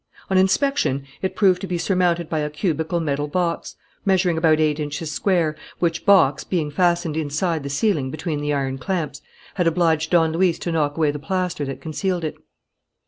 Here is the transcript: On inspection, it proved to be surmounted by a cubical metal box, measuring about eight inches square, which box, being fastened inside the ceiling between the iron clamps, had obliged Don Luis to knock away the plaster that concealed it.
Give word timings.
On 0.31 0.37
inspection, 0.39 1.05
it 1.21 1.35
proved 1.35 1.61
to 1.61 1.67
be 1.67 1.77
surmounted 1.77 2.27
by 2.27 2.39
a 2.39 2.49
cubical 2.49 2.99
metal 2.99 3.27
box, 3.27 3.75
measuring 4.03 4.35
about 4.35 4.59
eight 4.59 4.79
inches 4.79 5.11
square, 5.11 5.55
which 5.77 6.07
box, 6.07 6.43
being 6.43 6.71
fastened 6.71 7.15
inside 7.15 7.61
the 7.61 7.69
ceiling 7.69 8.09
between 8.09 8.41
the 8.41 8.51
iron 8.51 8.79
clamps, 8.79 9.21
had 9.53 9.67
obliged 9.67 10.09
Don 10.09 10.31
Luis 10.31 10.57
to 10.57 10.71
knock 10.71 10.97
away 10.97 11.11
the 11.11 11.19
plaster 11.19 11.65
that 11.65 11.81
concealed 11.81 12.23
it. 12.23 12.33